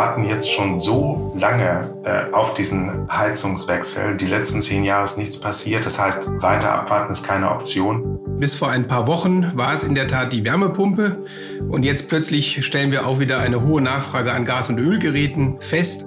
[0.00, 4.16] warten jetzt schon so lange äh, auf diesen Heizungswechsel.
[4.16, 5.84] Die letzten zehn Jahre ist nichts passiert.
[5.84, 8.18] Das heißt, weiter abwarten ist keine Option.
[8.38, 11.18] Bis vor ein paar Wochen war es in der Tat die Wärmepumpe.
[11.68, 16.06] Und jetzt plötzlich stellen wir auch wieder eine hohe Nachfrage an Gas- und Ölgeräten fest.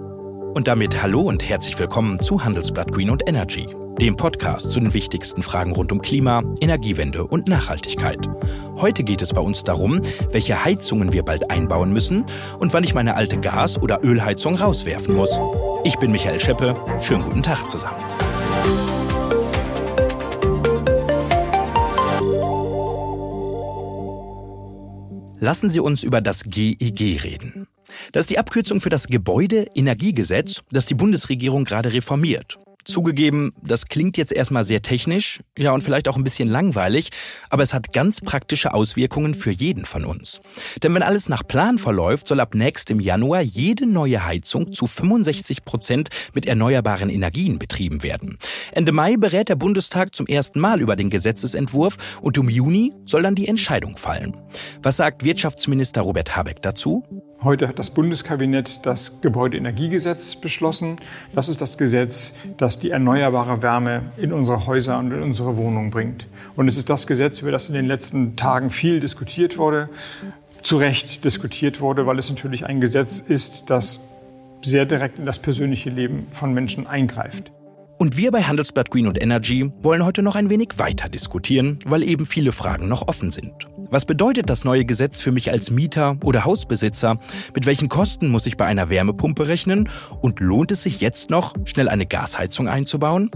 [0.53, 3.67] Und damit hallo und herzlich willkommen zu Handelsblatt Green und Energy,
[3.99, 8.29] dem Podcast zu den wichtigsten Fragen rund um Klima, Energiewende und Nachhaltigkeit.
[8.75, 12.23] Heute geht es bei uns darum, welche Heizungen wir bald einbauen müssen
[12.59, 15.39] und wann ich meine alte Gas- oder Ölheizung rauswerfen muss.
[15.85, 16.75] Ich bin Michael Scheppe.
[17.01, 17.97] Schönen guten Tag zusammen.
[25.39, 27.67] Lassen Sie uns über das GEG reden.
[28.11, 32.57] Das ist die Abkürzung für das Gebäudeenergiegesetz, das die Bundesregierung gerade reformiert.
[32.85, 37.11] Zugegeben, das klingt jetzt erstmal sehr technisch, ja und vielleicht auch ein bisschen langweilig,
[37.49, 40.41] aber es hat ganz praktische Auswirkungen für jeden von uns.
[40.81, 45.63] Denn wenn alles nach Plan verläuft, soll ab nächstem Januar jede neue Heizung zu 65
[45.63, 48.37] Prozent mit erneuerbaren Energien betrieben werden.
[48.73, 53.21] Ende Mai berät der Bundestag zum ersten Mal über den Gesetzesentwurf und im Juni soll
[53.21, 54.35] dann die Entscheidung fallen.
[54.81, 57.03] Was sagt Wirtschaftsminister Robert Habeck dazu?
[57.43, 60.95] Heute hat das Bundeskabinett das Gebäudeenergiegesetz beschlossen.
[61.35, 65.91] Das ist das Gesetz, das die erneuerbare Wärme in unsere Häuser und in unsere Wohnungen
[65.91, 66.27] bringt.
[66.55, 69.89] Und es ist das Gesetz, über das in den letzten Tagen viel diskutiert wurde,
[70.61, 73.99] zu Recht diskutiert wurde, weil es natürlich ein Gesetz ist, das
[74.61, 77.51] sehr direkt in das persönliche Leben von Menschen eingreift.
[77.99, 82.03] Und wir bei Handelsblatt Green und Energy wollen heute noch ein wenig weiter diskutieren, weil
[82.03, 83.67] eben viele Fragen noch offen sind.
[83.93, 87.19] Was bedeutet das neue Gesetz für mich als Mieter oder Hausbesitzer?
[87.53, 89.87] Mit welchen Kosten muss ich bei einer Wärmepumpe rechnen?
[90.19, 93.29] Und lohnt es sich jetzt noch, schnell eine Gasheizung einzubauen?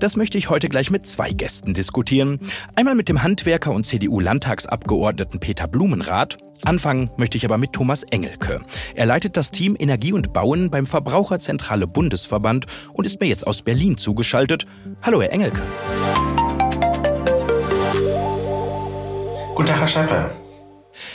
[0.00, 2.40] Das möchte ich heute gleich mit zwei Gästen diskutieren.
[2.76, 6.36] Einmal mit dem Handwerker und CDU-Landtagsabgeordneten Peter Blumenrath.
[6.62, 8.60] Anfangen möchte ich aber mit Thomas Engelke.
[8.94, 13.62] Er leitet das Team Energie und Bauen beim Verbraucherzentrale Bundesverband und ist mir jetzt aus
[13.62, 14.66] Berlin zugeschaltet.
[15.00, 15.62] Hallo, Herr Engelke.
[19.54, 20.30] Guten Tag, Herr Scheppe.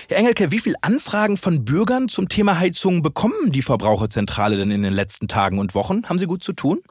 [0.07, 4.83] Herr Engelke, wie viele Anfragen von Bürgern zum Thema Heizung bekommen die Verbraucherzentrale denn in
[4.83, 6.07] den letzten Tagen und Wochen?
[6.07, 6.81] Haben Sie gut zu tun?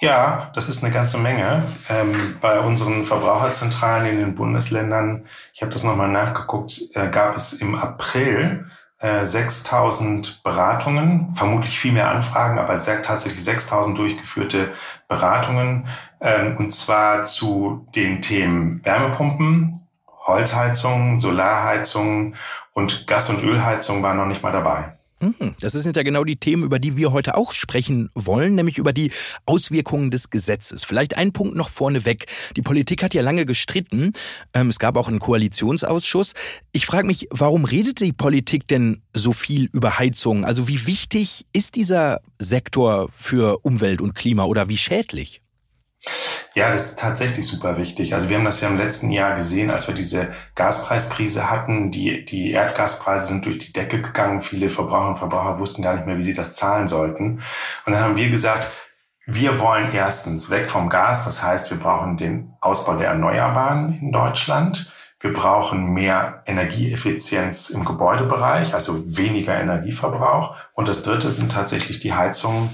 [0.00, 1.62] Ja, das ist eine ganze Menge.
[1.88, 7.52] Ähm, bei unseren Verbraucherzentralen in den Bundesländern, ich habe das nochmal nachgeguckt, äh, gab es
[7.52, 8.66] im April
[8.98, 14.72] äh, 6000 Beratungen, vermutlich viel mehr Anfragen, aber tatsächlich 6000 durchgeführte
[15.06, 15.86] Beratungen,
[16.20, 19.81] ähm, und zwar zu den Themen Wärmepumpen,
[20.24, 22.36] Holzheizungen, Solarheizungen
[22.72, 24.92] und Gas- und Ölheizung waren noch nicht mal dabei.
[25.22, 25.54] Mhm.
[25.60, 28.92] Das sind ja genau die Themen, über die wir heute auch sprechen wollen, nämlich über
[28.92, 29.12] die
[29.46, 30.84] Auswirkungen des Gesetzes.
[30.84, 32.26] Vielleicht ein Punkt noch vorneweg.
[32.56, 34.12] Die Politik hat ja lange gestritten.
[34.52, 36.34] Ähm, es gab auch einen Koalitionsausschuss.
[36.72, 40.44] Ich frage mich, warum redet die Politik denn so viel über Heizung?
[40.44, 45.40] Also wie wichtig ist dieser Sektor für Umwelt und Klima oder wie schädlich?
[46.54, 48.12] Ja, das ist tatsächlich super wichtig.
[48.14, 51.90] Also wir haben das ja im letzten Jahr gesehen, als wir diese Gaspreiskrise hatten.
[51.90, 54.42] Die, die Erdgaspreise sind durch die Decke gegangen.
[54.42, 57.42] Viele Verbraucher und Verbraucher wussten gar nicht mehr, wie sie das zahlen sollten.
[57.86, 58.66] Und dann haben wir gesagt,
[59.24, 61.24] wir wollen erstens weg vom Gas.
[61.24, 64.92] Das heißt, wir brauchen den Ausbau der Erneuerbaren in Deutschland.
[65.20, 70.56] Wir brauchen mehr Energieeffizienz im Gebäudebereich, also weniger Energieverbrauch.
[70.74, 72.68] Und das Dritte sind tatsächlich die Heizungen,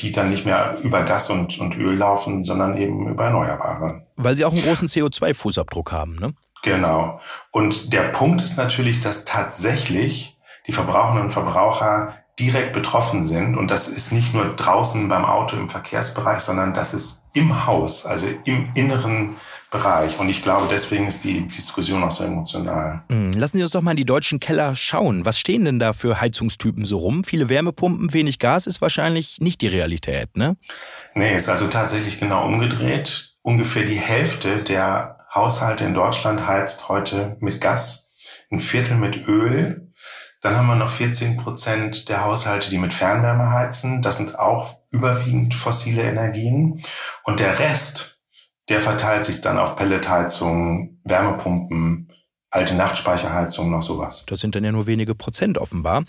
[0.00, 4.06] die dann nicht mehr über Gas und, und Öl laufen, sondern eben über Erneuerbare.
[4.16, 6.34] Weil sie auch einen großen CO2-Fußabdruck haben, ne?
[6.62, 7.20] Genau.
[7.50, 13.56] Und der Punkt ist natürlich, dass tatsächlich die Verbraucherinnen und Verbraucher direkt betroffen sind.
[13.56, 18.06] Und das ist nicht nur draußen beim Auto im Verkehrsbereich, sondern das ist im Haus,
[18.06, 19.36] also im Inneren
[19.74, 20.20] Bereich.
[20.20, 23.02] Und ich glaube, deswegen ist die Diskussion auch so emotional.
[23.10, 25.24] Hm, lassen Sie uns doch mal in die deutschen Keller schauen.
[25.24, 27.24] Was stehen denn da für Heizungstypen so rum?
[27.24, 30.56] Viele Wärmepumpen, wenig Gas ist wahrscheinlich nicht die Realität, ne?
[31.14, 33.34] Nee, ist also tatsächlich genau umgedreht.
[33.42, 38.14] Ungefähr die Hälfte der Haushalte in Deutschland heizt heute mit Gas,
[38.52, 39.92] ein Viertel mit Öl.
[40.40, 44.02] Dann haben wir noch 14 Prozent der Haushalte, die mit Fernwärme heizen.
[44.02, 46.80] Das sind auch überwiegend fossile Energien.
[47.24, 48.13] Und der Rest,
[48.68, 52.10] der verteilt sich dann auf Pelletheizungen, Wärmepumpen,
[52.54, 54.24] alte Nachtspeicherheizungen, noch sowas.
[54.28, 56.04] Das sind dann ja nur wenige Prozent offenbar.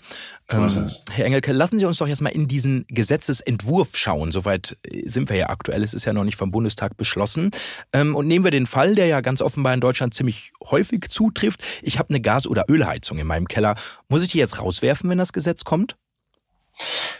[0.48, 4.30] So ähm, Herr Engelke, lassen Sie uns doch jetzt mal in diesen Gesetzesentwurf schauen.
[4.30, 5.82] Soweit sind wir ja aktuell.
[5.82, 7.50] Es ist ja noch nicht vom Bundestag beschlossen.
[7.92, 11.62] Ähm, und nehmen wir den Fall, der ja ganz offenbar in Deutschland ziemlich häufig zutrifft.
[11.82, 13.74] Ich habe eine Gas- oder Ölheizung in meinem Keller.
[14.08, 15.96] Muss ich die jetzt rauswerfen, wenn das Gesetz kommt?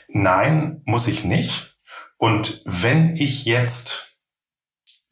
[0.09, 1.77] Nein, muss ich nicht.
[2.17, 4.06] Und wenn ich jetzt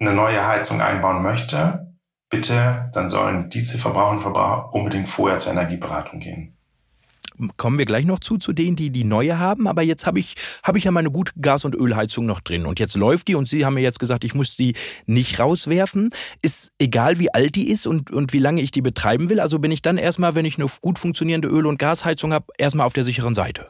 [0.01, 1.95] eine neue Heizung einbauen möchte,
[2.31, 6.55] bitte, dann sollen diese Verbraucher und Verbraucher unbedingt vorher zur Energieberatung gehen.
[7.57, 9.67] Kommen wir gleich noch zu, zu denen, die die neue haben.
[9.67, 12.65] Aber jetzt habe ich, habe ich ja meine gute Gas- und Ölheizung noch drin.
[12.65, 14.75] Und jetzt läuft die und Sie haben mir jetzt gesagt, ich muss die
[15.07, 16.11] nicht rauswerfen.
[16.43, 19.41] Ist egal, wie alt die ist und, und wie lange ich die betreiben will.
[19.41, 22.87] Also bin ich dann erstmal, wenn ich eine gut funktionierende Öl- und Gasheizung habe, erstmal
[22.87, 23.69] auf der sicheren Seite.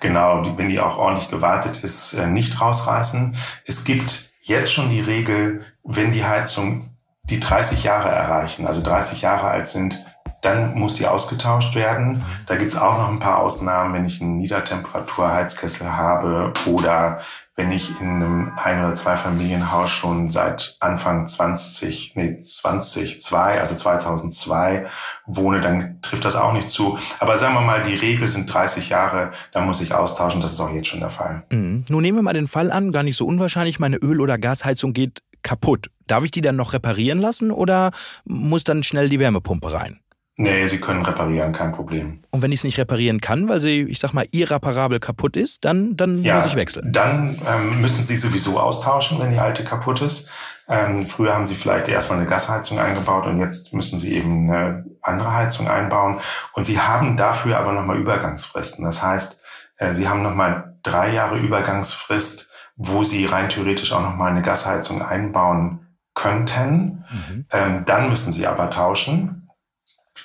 [0.00, 3.36] Genau, wenn die auch ordentlich gewartet ist, äh, nicht rausreißen.
[3.66, 6.88] Es gibt jetzt schon die Regel, wenn die Heizung
[7.24, 9.98] die 30 Jahre erreichen, also 30 Jahre alt sind,
[10.42, 12.22] dann muss die ausgetauscht werden.
[12.46, 17.22] Da gibt's auch noch ein paar Ausnahmen, wenn ich einen Niedertemperatur-Heizkessel habe oder
[17.56, 24.86] wenn ich in einem Ein- oder Zweifamilienhaus schon seit Anfang 20, nee, 2002, also 2002
[25.26, 26.98] wohne, dann trifft das auch nicht zu.
[27.20, 30.40] Aber sagen wir mal, die Regel sind 30 Jahre, da muss ich austauschen.
[30.40, 31.44] Das ist auch jetzt schon der Fall.
[31.50, 31.84] Mhm.
[31.88, 34.92] Nun nehmen wir mal den Fall an, gar nicht so unwahrscheinlich, meine Öl- oder Gasheizung
[34.92, 35.90] geht kaputt.
[36.08, 37.92] Darf ich die dann noch reparieren lassen oder
[38.24, 40.00] muss dann schnell die Wärmepumpe rein?
[40.36, 42.24] Nee, Sie können reparieren, kein Problem.
[42.30, 45.64] Und wenn ich es nicht reparieren kann, weil sie, ich sag mal, irreparabel kaputt ist,
[45.64, 46.92] dann, dann ja, muss ich wechseln.
[46.92, 50.30] Dann ähm, müssen Sie sowieso austauschen, wenn die alte kaputt ist.
[50.68, 54.84] Ähm, früher haben Sie vielleicht erstmal eine Gasheizung eingebaut und jetzt müssen Sie eben eine
[55.02, 56.18] andere Heizung einbauen.
[56.52, 58.84] Und Sie haben dafür aber nochmal Übergangsfristen.
[58.84, 59.40] Das heißt,
[59.76, 65.00] äh, Sie haben nochmal drei Jahre Übergangsfrist, wo Sie rein theoretisch auch nochmal eine Gasheizung
[65.00, 67.04] einbauen könnten.
[67.08, 67.46] Mhm.
[67.52, 69.43] Ähm, dann müssen Sie aber tauschen.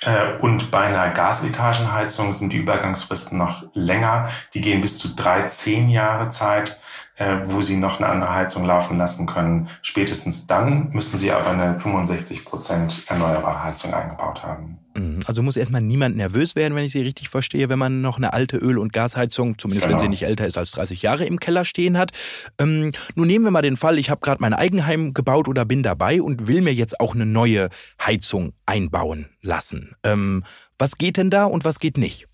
[0.02, 4.30] Äh, und bei einer Gasetagenheizung sind die Übergangsfristen noch länger.
[4.54, 6.79] Die gehen bis zu drei, zehn Jahre Zeit,
[7.16, 9.68] äh, wo Sie noch eine andere Heizung laufen lassen können.
[9.82, 14.78] Spätestens dann müssen Sie aber eine 65 Prozent erneuerbare Heizung eingebaut haben.
[14.94, 15.20] Mhm.
[15.26, 18.32] Also muss erstmal niemand nervös werden, wenn ich Sie richtig verstehe, wenn man noch eine
[18.32, 19.98] alte Öl- und Gasheizung, zumindest genau.
[19.98, 22.10] wenn sie nicht älter ist als 30 Jahre, im Keller stehen hat.
[22.58, 25.82] Ähm, nun nehmen wir mal den Fall, ich habe gerade mein Eigenheim gebaut oder bin
[25.82, 27.68] dabei und will mir jetzt auch eine neue
[28.04, 29.94] Heizung einbauen lassen.
[30.02, 30.44] Ähm,
[30.78, 32.26] was geht denn da und was geht nicht?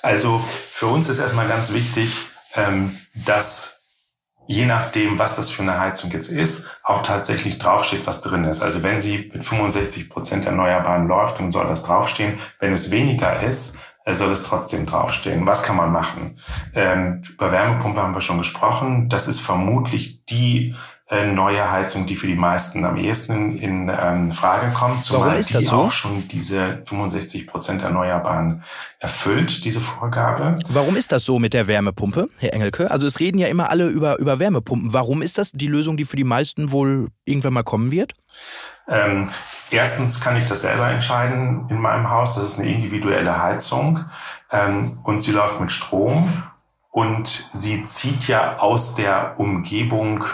[0.00, 2.96] Also für uns ist erstmal ganz wichtig, ähm,
[3.26, 3.82] dass
[4.46, 8.62] je nachdem, was das für eine Heizung jetzt ist, auch tatsächlich draufsteht, was drin ist.
[8.62, 12.38] Also wenn sie mit 65 Prozent Erneuerbaren läuft, dann soll das draufstehen.
[12.58, 15.46] Wenn es weniger ist, äh, soll es trotzdem draufstehen.
[15.46, 16.36] Was kann man machen?
[16.74, 19.08] Ähm, über Wärmepumpe haben wir schon gesprochen.
[19.08, 20.74] Das ist vermutlich die
[21.12, 25.76] neue Heizung, die für die meisten am ehesten in, ähm, Frage kommt, zumal die so?
[25.76, 28.64] auch schon diese 65 Prozent Erneuerbaren
[28.98, 30.58] erfüllt, diese Vorgabe.
[30.68, 32.90] Warum ist das so mit der Wärmepumpe, Herr Engelke?
[32.90, 34.94] Also es reden ja immer alle über, über Wärmepumpen.
[34.94, 38.14] Warum ist das die Lösung, die für die meisten wohl irgendwann mal kommen wird?
[38.88, 39.28] Ähm,
[39.70, 42.36] erstens kann ich das selber entscheiden in meinem Haus.
[42.36, 44.04] Das ist eine individuelle Heizung
[44.50, 46.42] ähm, und sie läuft mit Strom
[46.90, 50.24] und sie zieht ja aus der Umgebung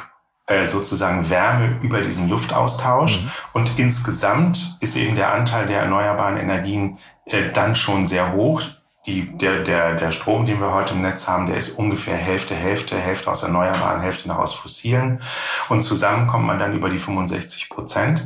[0.49, 3.21] äh, sozusagen Wärme über diesen Luftaustausch.
[3.21, 3.31] Mhm.
[3.53, 8.63] Und insgesamt ist eben der Anteil der erneuerbaren Energien äh, dann schon sehr hoch.
[9.07, 12.55] Die, der, der, der Strom, den wir heute im Netz haben, der ist ungefähr Hälfte,
[12.55, 15.21] Hälfte, Hälfte aus Erneuerbaren, Hälfte noch aus Fossilen.
[15.69, 18.23] Und zusammen kommt man dann über die 65 Prozent.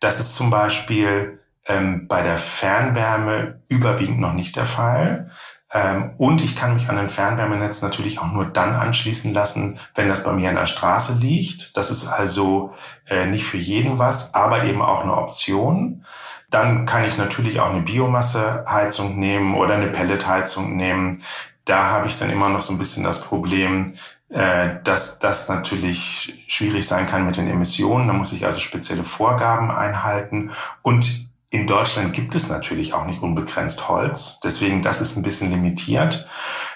[0.00, 5.30] Das ist zum Beispiel ähm, bei der Fernwärme überwiegend noch nicht der Fall.
[5.74, 10.08] Ähm, und ich kann mich an ein Fernwärmenetz natürlich auch nur dann anschließen lassen, wenn
[10.08, 11.76] das bei mir an der Straße liegt.
[11.76, 12.72] Das ist also
[13.08, 16.04] äh, nicht für jeden was, aber eben auch eine Option.
[16.48, 21.22] Dann kann ich natürlich auch eine Biomasseheizung nehmen oder eine Pelletheizung nehmen.
[21.64, 23.94] Da habe ich dann immer noch so ein bisschen das Problem,
[24.28, 28.06] äh, dass das natürlich schwierig sein kann mit den Emissionen.
[28.06, 30.52] Da muss ich also spezielle Vorgaben einhalten.
[30.82, 31.23] Und
[31.54, 34.40] in Deutschland gibt es natürlich auch nicht unbegrenzt Holz.
[34.42, 36.28] Deswegen, das ist ein bisschen limitiert.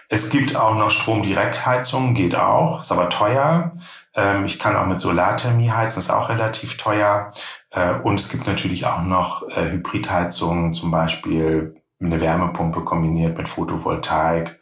[0.08, 3.72] Es gibt auch noch Stromdirektheizung, geht auch, ist aber teuer.
[4.14, 7.30] Ähm, ich kann auch mit Solarthermie heizen, ist auch relativ teuer.
[7.70, 13.48] Äh, und es gibt natürlich auch noch äh, Hybridheizungen, zum Beispiel eine Wärmepumpe kombiniert mit
[13.48, 14.60] Photovoltaik.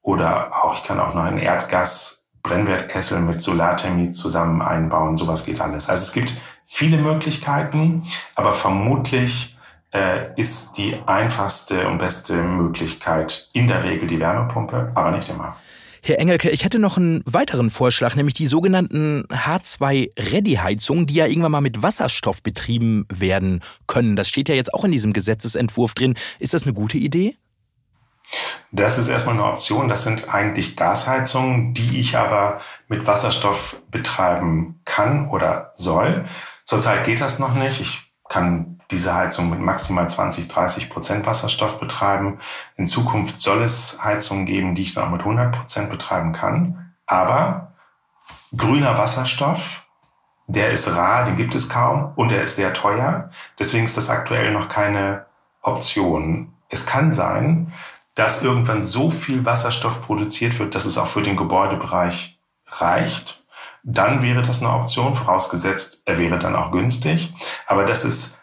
[0.00, 5.16] Oder auch, ich kann auch noch einen Erdgas Brennwertkessel mit Solarthermie zusammen einbauen.
[5.16, 5.88] Sowas geht alles.
[5.88, 8.04] Also es gibt viele Möglichkeiten,
[8.36, 9.55] aber vermutlich
[10.36, 15.56] ist die einfachste und beste Möglichkeit in der Regel die Wärmepumpe, aber nicht immer.
[16.02, 21.50] Herr Engelke, ich hätte noch einen weiteren Vorschlag, nämlich die sogenannten H2-Ready-Heizungen, die ja irgendwann
[21.50, 24.14] mal mit Wasserstoff betrieben werden können.
[24.14, 26.14] Das steht ja jetzt auch in diesem Gesetzesentwurf drin.
[26.38, 27.36] Ist das eine gute Idee?
[28.70, 29.88] Das ist erstmal eine Option.
[29.88, 36.26] Das sind eigentlich Gasheizungen, die ich aber mit Wasserstoff betreiben kann oder soll.
[36.64, 37.80] Zurzeit geht das noch nicht.
[37.80, 42.38] Ich kann diese Heizung mit maximal 20, 30 Prozent Wasserstoff betreiben.
[42.76, 46.94] In Zukunft soll es Heizungen geben, die ich dann auch mit 100 Prozent betreiben kann.
[47.06, 47.72] Aber
[48.56, 49.86] grüner Wasserstoff,
[50.46, 53.30] der ist rar, den gibt es kaum und der ist sehr teuer.
[53.58, 55.26] Deswegen ist das aktuell noch keine
[55.62, 56.52] Option.
[56.68, 57.72] es kann sein,
[58.14, 62.38] dass irgendwann so viel Wasserstoff produziert wird, dass es auch für den Gebäudebereich
[62.68, 63.44] reicht.
[63.82, 67.34] Dann wäre das eine Option, vorausgesetzt, er wäre dann auch günstig.
[67.66, 68.42] Aber das ist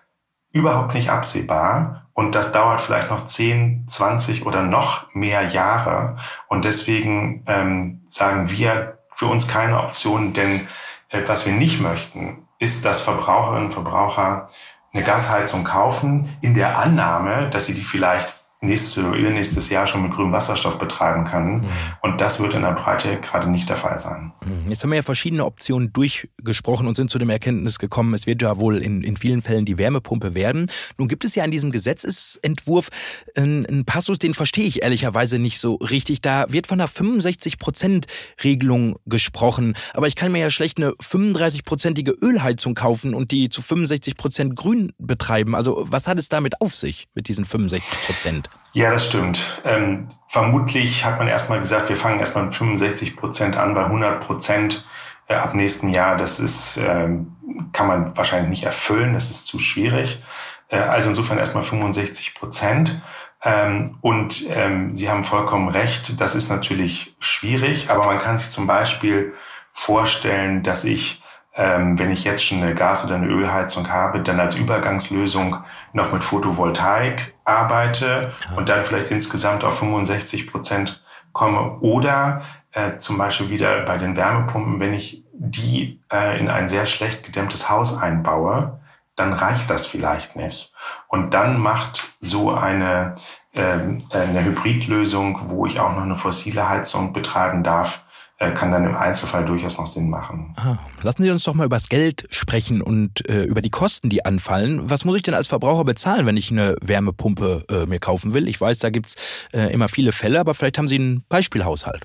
[0.53, 6.17] überhaupt nicht absehbar und das dauert vielleicht noch 10, 20 oder noch mehr Jahre.
[6.48, 10.67] Und deswegen ähm, sagen wir für uns keine Option, denn
[11.10, 14.50] äh, was wir nicht möchten, ist, dass Verbraucherinnen und Verbraucher
[14.93, 20.03] eine Gasheizung kaufen, in der Annahme, dass sie die vielleicht nächstes oder nächstes Jahr schon
[20.03, 21.62] mit grünem Wasserstoff betreiben können.
[21.62, 21.70] Mhm.
[22.01, 24.32] Und das wird in der Breite gerade nicht der Fall sein.
[24.46, 24.70] Mhm.
[24.70, 28.41] Jetzt haben wir ja verschiedene Optionen durchgesprochen und sind zu dem Erkenntnis gekommen, es wird
[28.41, 30.72] ja wohl in, in vielen Fällen die Wärmepumpe werden.
[30.98, 32.89] Nun gibt es ja in diesem Gesetzesentwurf
[33.36, 36.22] einen, einen Passus, den verstehe ich ehrlicherweise nicht so richtig.
[36.22, 39.75] Da wird von einer 65-Prozent-Regelung gesprochen.
[39.93, 44.55] Aber ich kann mir ja schlecht eine 35-prozentige Ölheizung kaufen und die zu 65 Prozent
[44.55, 45.53] grün betreiben.
[45.55, 48.50] Also was hat es damit auf sich mit diesen 65 Prozent?
[48.74, 49.62] Ja, das stimmt.
[49.65, 54.19] Ähm, vermutlich hat man erstmal gesagt, wir fangen erstmal mit 65 Prozent an, bei 100
[54.19, 54.86] Prozent
[55.27, 56.17] äh, ab nächsten Jahr.
[56.17, 57.36] Das ist, ähm,
[57.72, 60.24] kann man wahrscheinlich nicht erfüllen, das ist zu schwierig.
[60.69, 63.01] Äh, also insofern erstmal 65 Prozent.
[63.43, 68.50] Ähm, und ähm, Sie haben vollkommen recht, das ist natürlich schwierig, aber man kann sich
[68.50, 69.33] zum Beispiel
[69.72, 71.24] vorstellen, dass ich
[71.55, 75.57] ähm, wenn ich jetzt schon eine Gas- oder eine Ölheizung habe, dann als Übergangslösung
[75.93, 78.57] noch mit Photovoltaik arbeite ja.
[78.57, 81.77] und dann vielleicht insgesamt auf 65 Prozent komme.
[81.79, 86.85] Oder äh, zum Beispiel wieder bei den Wärmepumpen, wenn ich die äh, in ein sehr
[86.85, 88.79] schlecht gedämmtes Haus einbaue,
[89.15, 90.73] dann reicht das vielleicht nicht.
[91.07, 93.15] Und dann macht so eine,
[93.53, 98.05] äh, eine Hybridlösung, wo ich auch noch eine fossile Heizung betreiben darf,
[98.51, 100.53] kann dann im Einzelfall durchaus noch Sinn machen.
[100.57, 104.09] Ah, lassen Sie uns doch mal über das Geld sprechen und äh, über die Kosten,
[104.09, 104.89] die anfallen.
[104.89, 108.47] Was muss ich denn als Verbraucher bezahlen, wenn ich eine Wärmepumpe äh, mir kaufen will?
[108.47, 109.15] Ich weiß, da gibt's
[109.53, 112.03] äh, immer viele Fälle, aber vielleicht haben Sie einen Beispielhaushalt.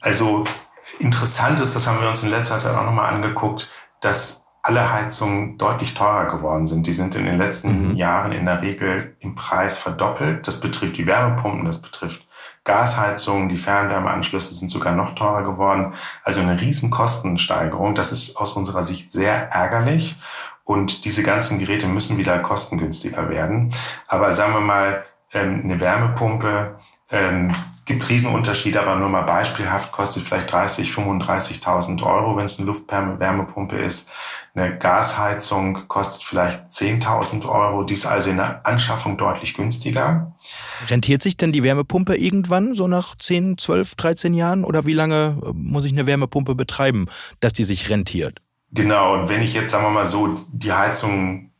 [0.00, 0.44] Also
[0.98, 5.58] interessant ist, das haben wir uns in letzter Zeit auch nochmal angeguckt, dass alle Heizungen
[5.58, 6.86] deutlich teurer geworden sind.
[6.86, 7.96] Die sind in den letzten mhm.
[7.96, 10.48] Jahren in der Regel im Preis verdoppelt.
[10.48, 12.23] Das betrifft die Wärmepumpen, das betrifft
[12.64, 15.94] Gasheizungen, die Fernwärmeanschlüsse sind sogar noch teurer geworden.
[16.22, 17.94] Also eine riesen Kostensteigerung.
[17.94, 20.16] Das ist aus unserer Sicht sehr ärgerlich.
[20.64, 23.74] Und diese ganzen Geräte müssen wieder kostengünstiger werden.
[24.08, 26.78] Aber sagen wir mal, ähm, eine Wärmepumpe
[27.10, 27.54] ähm,
[27.86, 33.76] gibt Riesenunterschiede, aber nur mal beispielhaft kostet vielleicht 30, 35.000 Euro, wenn es eine Luftwärmepumpe
[33.76, 34.10] ist.
[34.54, 37.82] Eine Gasheizung kostet vielleicht 10.000 Euro.
[37.82, 40.34] Die ist also in der Anschaffung deutlich günstiger.
[40.88, 44.64] Rentiert sich denn die Wärmepumpe irgendwann, so nach 10, 12, 13 Jahren?
[44.64, 47.06] Oder wie lange äh, muss ich eine Wärmepumpe betreiben,
[47.40, 48.40] dass die sich rentiert?
[48.70, 51.50] Genau, und wenn ich jetzt, sagen wir mal so, die Heizung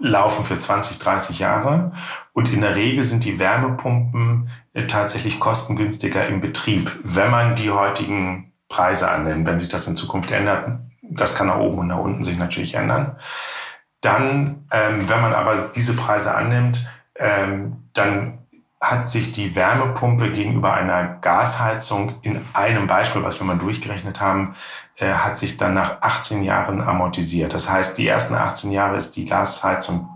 [0.00, 1.92] laufen für 20, 30 Jahre.
[2.32, 7.70] Und in der Regel sind die Wärmepumpen äh, tatsächlich kostengünstiger im Betrieb, wenn man die
[7.70, 9.46] heutigen Preise annimmt.
[9.46, 12.74] Wenn sich das in Zukunft ändert, das kann nach oben und nach unten sich natürlich
[12.74, 13.16] ändern.
[14.00, 18.38] Dann, ähm, wenn man aber diese Preise annimmt, ähm, dann
[18.80, 24.54] hat sich die Wärmepumpe gegenüber einer Gasheizung in einem Beispiel, was wir mal durchgerechnet haben,
[25.00, 27.54] äh, hat sich dann nach 18 Jahren amortisiert.
[27.54, 30.08] Das heißt, die ersten 18 Jahre ist die Gasheizung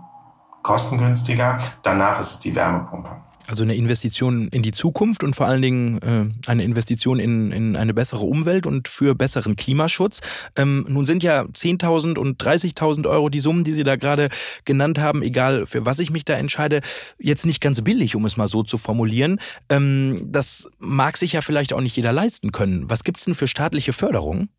[0.61, 3.09] kostengünstiger, danach ist es die Wärmepumpe.
[3.47, 7.75] Also eine Investition in die Zukunft und vor allen Dingen äh, eine Investition in, in
[7.75, 10.21] eine bessere Umwelt und für besseren Klimaschutz.
[10.55, 14.29] Ähm, nun sind ja 10.000 und 30.000 Euro die Summen, die Sie da gerade
[14.65, 16.81] genannt haben, egal für was ich mich da entscheide,
[17.19, 19.39] jetzt nicht ganz billig, um es mal so zu formulieren.
[19.69, 22.87] Ähm, das mag sich ja vielleicht auch nicht jeder leisten können.
[22.87, 24.49] Was gibt's denn für staatliche Förderung?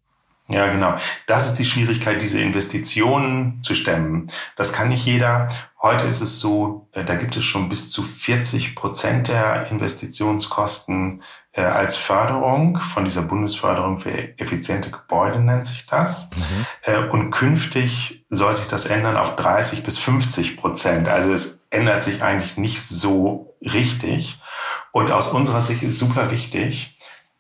[0.49, 0.95] Ja, genau.
[1.27, 4.31] Das ist die Schwierigkeit, diese Investitionen zu stemmen.
[4.55, 5.49] Das kann nicht jeder.
[5.83, 11.23] Heute ist es so, äh, da gibt es schon bis zu 40 Prozent der Investitionskosten
[11.53, 16.31] äh, als Förderung von dieser Bundesförderung für effiziente Gebäude nennt sich das.
[16.31, 16.67] Mhm.
[16.83, 21.09] Äh, und künftig soll sich das ändern auf 30 bis 50 Prozent.
[21.09, 24.39] Also es ändert sich eigentlich nicht so richtig.
[24.93, 26.99] Und aus unserer Sicht ist super wichtig,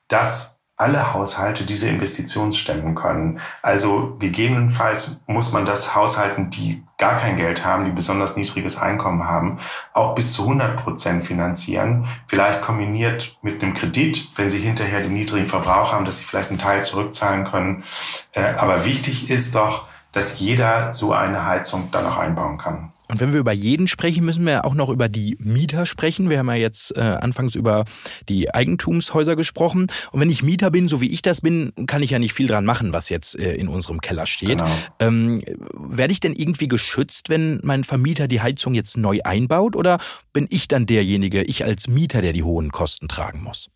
[0.08, 3.40] dass alle Haushalte diese Investition stemmen können.
[3.62, 9.24] Also gegebenenfalls muss man das Haushalten, die gar kein Geld haben, die besonders niedriges Einkommen
[9.24, 9.58] haben,
[9.94, 12.08] auch bis zu 100 Prozent finanzieren.
[12.26, 16.50] Vielleicht kombiniert mit einem Kredit, wenn sie hinterher den niedrigen Verbrauch haben, dass sie vielleicht
[16.50, 17.84] einen Teil zurückzahlen können.
[18.32, 22.92] Äh, aber wichtig ist doch, dass jeder so eine Heizung dann auch einbauen kann.
[23.08, 26.28] Und wenn wir über jeden sprechen, müssen wir auch noch über die Mieter sprechen.
[26.28, 27.84] Wir haben ja jetzt äh, anfangs über
[28.28, 29.86] die Eigentumshäuser gesprochen.
[30.10, 32.48] Und wenn ich Mieter bin, so wie ich das bin, kann ich ja nicht viel
[32.48, 34.58] dran machen, was jetzt äh, in unserem Keller steht.
[34.58, 34.70] Genau.
[34.98, 39.76] Ähm, werde ich denn irgendwie geschützt, wenn mein Vermieter die Heizung jetzt neu einbaut?
[39.76, 39.98] Oder
[40.32, 43.68] bin ich dann derjenige, ich als Mieter, der die hohen Kosten tragen muss?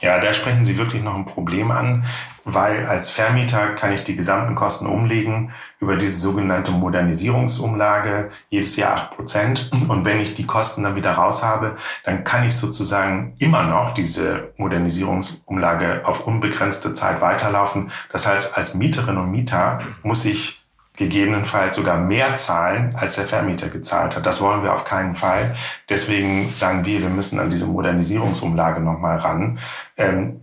[0.00, 2.04] Ja, da sprechen Sie wirklich noch ein Problem an,
[2.44, 8.94] weil als Vermieter kann ich die gesamten Kosten umlegen über diese sogenannte Modernisierungsumlage, jedes Jahr
[8.94, 9.70] acht Prozent.
[9.88, 13.94] Und wenn ich die Kosten dann wieder raus habe, dann kann ich sozusagen immer noch
[13.94, 17.92] diese Modernisierungsumlage auf unbegrenzte Zeit weiterlaufen.
[18.12, 20.59] Das heißt, als Mieterin und Mieter muss ich
[21.00, 24.26] gegebenenfalls sogar mehr zahlen, als der Vermieter gezahlt hat.
[24.26, 25.56] Das wollen wir auf keinen Fall.
[25.88, 29.60] Deswegen sagen wir, wir müssen an diese Modernisierungsumlage nochmal ran,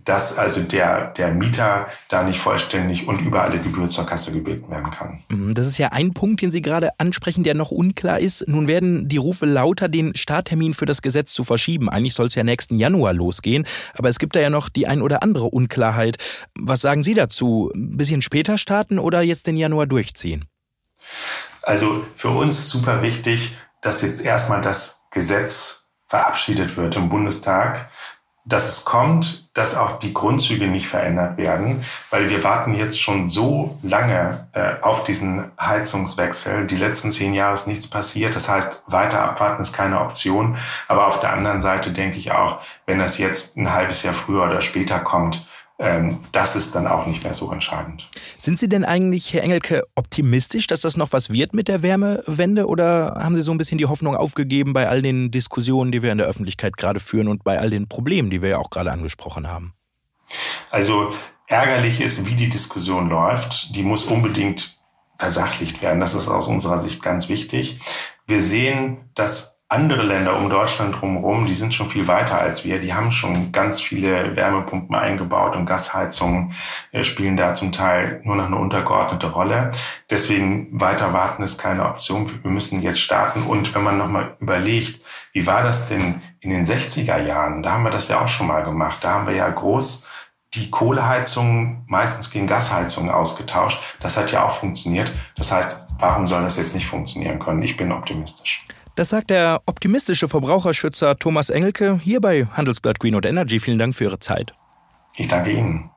[0.04, 4.70] dass also der, der Mieter da nicht vollständig und über alle Gebühr zur Kasse gebeten
[4.70, 5.20] werden kann.
[5.28, 8.46] Mhm, das ist ja ein Punkt, den Sie gerade ansprechen, der noch unklar ist.
[8.46, 11.88] Nun werden die Rufe lauter, den Starttermin für das Gesetz zu verschieben.
[11.88, 15.02] Eigentlich soll es ja nächsten Januar losgehen, aber es gibt da ja noch die ein
[15.02, 16.18] oder andere Unklarheit.
[16.54, 17.70] Was sagen Sie dazu?
[17.74, 20.44] Ein bisschen später starten oder jetzt den Januar durchziehen?
[21.62, 27.90] Also für uns super wichtig, dass jetzt erstmal das Gesetz verabschiedet wird im Bundestag,
[28.48, 33.28] dass es kommt, dass auch die Grundzüge nicht verändert werden, weil wir warten jetzt schon
[33.28, 36.66] so lange äh, auf diesen Heizungswechsel.
[36.66, 38.34] Die letzten zehn Jahre ist nichts passiert.
[38.34, 40.56] Das heißt, weiter abwarten ist keine Option.
[40.86, 44.44] Aber auf der anderen Seite denke ich auch, wenn das jetzt ein halbes Jahr früher
[44.44, 45.46] oder später kommt,
[46.32, 48.10] das ist dann auch nicht mehr so entscheidend.
[48.36, 52.66] Sind Sie denn eigentlich, Herr Engelke, optimistisch, dass das noch was wird mit der Wärmewende
[52.66, 56.10] oder haben Sie so ein bisschen die Hoffnung aufgegeben bei all den Diskussionen, die wir
[56.10, 58.90] in der Öffentlichkeit gerade führen und bei all den Problemen, die wir ja auch gerade
[58.90, 59.72] angesprochen haben?
[60.70, 61.12] Also
[61.46, 63.76] ärgerlich ist, wie die Diskussion läuft.
[63.76, 64.78] Die muss unbedingt
[65.16, 66.00] versachlicht werden.
[66.00, 67.80] Das ist aus unserer Sicht ganz wichtig.
[68.26, 72.80] Wir sehen, dass andere Länder um Deutschland drumherum, die sind schon viel weiter als wir.
[72.80, 76.54] Die haben schon ganz viele Wärmepumpen eingebaut und Gasheizungen
[76.90, 79.72] äh, spielen da zum Teil nur noch eine untergeordnete Rolle.
[80.08, 82.42] Deswegen weiter warten ist keine Option.
[82.42, 83.42] Wir müssen jetzt starten.
[83.42, 85.02] Und wenn man nochmal überlegt,
[85.34, 87.62] wie war das denn in den 60er Jahren?
[87.62, 88.98] Da haben wir das ja auch schon mal gemacht.
[89.02, 90.06] Da haben wir ja groß
[90.54, 93.82] die Kohleheizung meistens gegen Gasheizungen ausgetauscht.
[94.00, 95.12] Das hat ja auch funktioniert.
[95.36, 97.62] Das heißt, warum soll das jetzt nicht funktionieren können?
[97.62, 98.64] Ich bin optimistisch.
[98.98, 103.60] Das sagt der optimistische Verbraucherschützer Thomas Engelke hier bei Handelsblatt Green und Energy.
[103.60, 104.54] Vielen Dank für Ihre Zeit.
[105.14, 105.88] Ich danke Ihnen.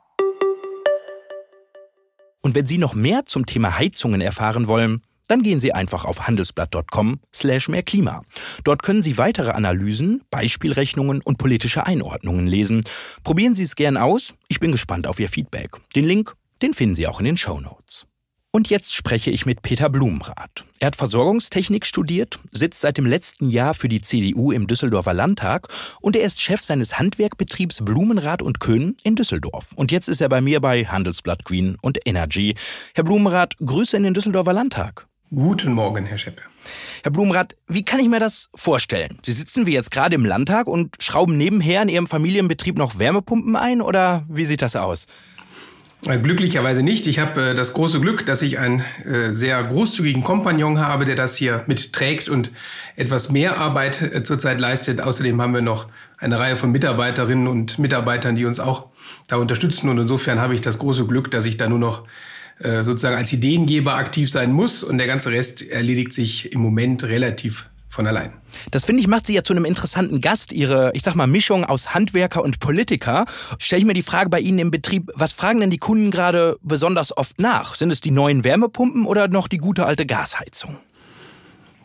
[2.44, 6.28] Und wenn Sie noch mehr zum Thema Heizungen erfahren wollen, dann gehen Sie einfach auf
[6.28, 8.22] handelsblatt.com slash mehr Klima.
[8.66, 12.84] Dort können Sie weitere Analysen, Beispielrechnungen und politische Einordnungen lesen.
[13.24, 14.36] Probieren Sie es gern aus.
[14.48, 15.72] Ich bin gespannt auf Ihr Feedback.
[15.96, 18.06] Den Link, den finden Sie auch in den Show Notes.
[18.54, 20.66] Und jetzt spreche ich mit Peter Blumenrath.
[20.82, 25.70] Er hat Versorgungstechnik studiert, sitzt seit dem letzten Jahr für die CDU im Düsseldorfer Landtag
[26.02, 29.72] und er ist Chef seines Handwerkbetriebs Blumenrath und Köhn in Düsseldorf.
[29.78, 32.56] Und jetzt ist er bei mir bei Handelsblatt Green und Energy.
[32.94, 35.08] Herr Blumenrath, Grüße in den Düsseldorfer Landtag.
[35.34, 36.42] Guten Morgen, Herr Scheppe.
[37.04, 39.18] Herr Blumenrath, wie kann ich mir das vorstellen?
[39.24, 43.56] Sie sitzen wie jetzt gerade im Landtag und schrauben nebenher in Ihrem Familienbetrieb noch Wärmepumpen
[43.56, 45.06] ein oder wie sieht das aus?
[46.08, 47.06] Äh, glücklicherweise nicht.
[47.06, 51.16] Ich habe äh, das große Glück, dass ich einen äh, sehr großzügigen Kompagnon habe, der
[51.16, 52.52] das hier mitträgt und
[52.96, 55.00] etwas mehr Arbeit äh, zurzeit leistet.
[55.00, 55.88] Außerdem haben wir noch
[56.18, 58.88] eine Reihe von Mitarbeiterinnen und Mitarbeitern, die uns auch
[59.28, 59.90] da unterstützen.
[59.90, 62.08] Und insofern habe ich das große Glück, dass ich da nur noch
[62.60, 67.04] äh, sozusagen als Ideengeber aktiv sein muss und der ganze Rest erledigt sich im Moment
[67.04, 68.34] relativ von allein.
[68.72, 70.52] Das finde ich macht sie ja zu einem interessanten Gast.
[70.52, 73.26] Ihre, ich sag mal, Mischung aus Handwerker und Politiker.
[73.60, 76.58] Stelle ich mir die Frage bei Ihnen im Betrieb, was fragen denn die Kunden gerade
[76.62, 77.76] besonders oft nach?
[77.76, 80.78] Sind es die neuen Wärmepumpen oder noch die gute alte Gasheizung?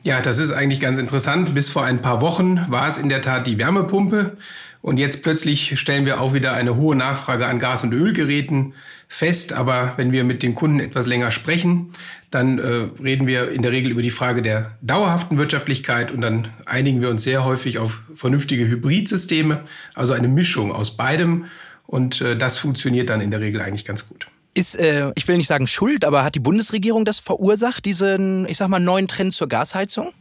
[0.05, 1.53] Ja, das ist eigentlich ganz interessant.
[1.55, 4.37] Bis vor ein paar Wochen war es in der Tat die Wärmepumpe.
[4.81, 8.75] Und jetzt plötzlich stellen wir auch wieder eine hohe Nachfrage an Gas- und Ölgeräten
[9.09, 9.53] fest.
[9.53, 11.93] Aber wenn wir mit den Kunden etwas länger sprechen,
[12.31, 16.49] dann äh, reden wir in der Regel über die Frage der dauerhaften Wirtschaftlichkeit und dann
[16.65, 19.63] einigen wir uns sehr häufig auf vernünftige Hybridsysteme,
[19.95, 21.47] also eine Mischung aus beidem.
[21.87, 24.27] Und äh, das funktioniert dann in der Regel eigentlich ganz gut.
[24.55, 28.57] Ist, äh, ich will nicht sagen Schuld, aber hat die Bundesregierung das verursacht, diesen, ich
[28.57, 30.13] sag mal, neuen Trend zur Gasheizung?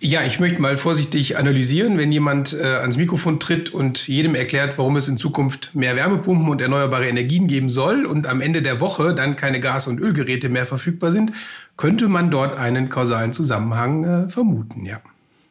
[0.00, 4.78] Ja, ich möchte mal vorsichtig analysieren, wenn jemand äh, ans Mikrofon tritt und jedem erklärt,
[4.78, 8.80] warum es in Zukunft mehr Wärmepumpen und erneuerbare Energien geben soll und am Ende der
[8.80, 11.32] Woche dann keine Gas- und Ölgeräte mehr verfügbar sind,
[11.76, 15.00] könnte man dort einen kausalen Zusammenhang äh, vermuten, ja.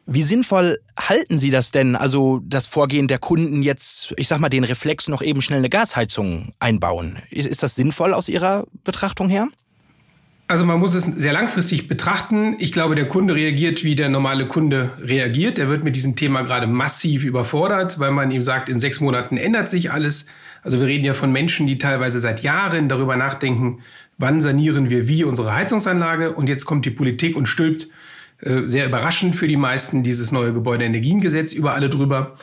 [0.06, 4.48] Wie sinnvoll halten Sie das denn, also das Vorgehen der Kunden jetzt, ich sag mal,
[4.48, 7.18] den Reflex noch eben schnell eine Gasheizung einbauen?
[7.28, 9.48] Ist, ist das sinnvoll aus Ihrer Betrachtung her?
[10.50, 12.56] Also man muss es sehr langfristig betrachten.
[12.58, 15.58] Ich glaube, der Kunde reagiert, wie der normale Kunde reagiert.
[15.58, 19.36] Er wird mit diesem Thema gerade massiv überfordert, weil man ihm sagt, in sechs Monaten
[19.36, 20.24] ändert sich alles.
[20.62, 23.80] Also wir reden ja von Menschen, die teilweise seit Jahren darüber nachdenken,
[24.16, 26.32] wann sanieren wir wie unsere Heizungsanlage.
[26.32, 27.88] Und jetzt kommt die Politik und stülpt
[28.40, 32.36] äh, sehr überraschend für die meisten dieses neue Gebäudeenergiengesetz über alle drüber.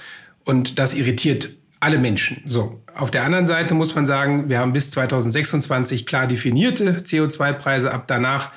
[0.43, 1.49] Und das irritiert
[1.85, 2.41] alle Menschen.
[2.47, 2.81] So.
[2.95, 7.93] Auf der anderen Seite muss man sagen, wir haben bis 2026 klar definierte CO2-Preise.
[7.93, 8.51] Ab danach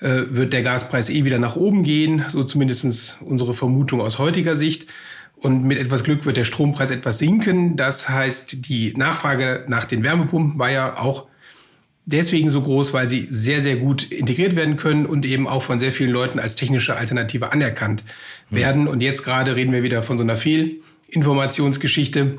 [0.00, 2.24] äh, wird der Gaspreis eh wieder nach oben gehen.
[2.28, 4.86] So zumindest unsere Vermutung aus heutiger Sicht.
[5.36, 7.76] Und mit etwas Glück wird der Strompreis etwas sinken.
[7.76, 11.26] Das heißt, die Nachfrage nach den Wärmepumpen war ja auch
[12.06, 15.78] deswegen so groß, weil sie sehr, sehr gut integriert werden können und eben auch von
[15.78, 18.02] sehr vielen Leuten als technische Alternative anerkannt
[18.48, 18.88] werden.
[18.88, 22.38] Und jetzt gerade reden wir wieder von so einer Fehlinformationsgeschichte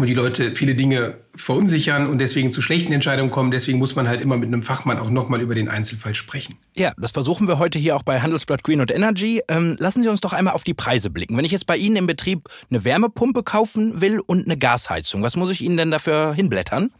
[0.00, 3.50] wo die Leute viele Dinge verunsichern und deswegen zu schlechten Entscheidungen kommen.
[3.50, 6.56] Deswegen muss man halt immer mit einem Fachmann auch nochmal über den Einzelfall sprechen.
[6.76, 9.42] Ja, das versuchen wir heute hier auch bei Handelsblatt Green und Energy.
[9.48, 11.36] Ähm, lassen Sie uns doch einmal auf die Preise blicken.
[11.36, 15.36] Wenn ich jetzt bei Ihnen im Betrieb eine Wärmepumpe kaufen will und eine Gasheizung, was
[15.36, 16.90] muss ich Ihnen denn dafür hinblättern?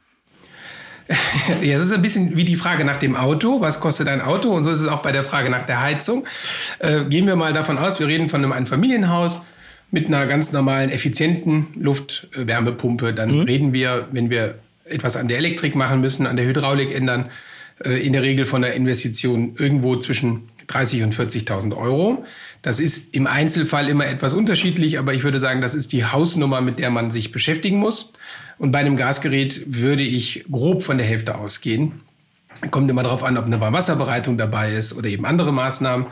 [1.63, 3.61] Ja, es ist ein bisschen wie die Frage nach dem Auto.
[3.61, 4.51] Was kostet ein Auto?
[4.51, 6.25] Und so ist es auch bei der Frage nach der Heizung.
[6.79, 9.43] Äh, gehen wir mal davon aus, wir reden von einem Einfamilienhaus
[9.91, 13.13] mit einer ganz normalen, effizienten Luftwärmepumpe.
[13.13, 13.41] Dann mhm.
[13.41, 17.31] reden wir, wenn wir etwas an der Elektrik machen müssen, an der Hydraulik ändern,
[17.85, 22.25] äh, in der Regel von der Investition irgendwo zwischen 30 und 40.000 Euro.
[22.63, 26.61] Das ist im Einzelfall immer etwas unterschiedlich, aber ich würde sagen, das ist die Hausnummer,
[26.61, 28.13] mit der man sich beschäftigen muss.
[28.59, 32.01] Und bei einem Gasgerät würde ich grob von der Hälfte ausgehen.
[32.71, 36.07] Kommt immer darauf an, ob eine Warmwasserbereitung dabei ist oder eben andere Maßnahmen.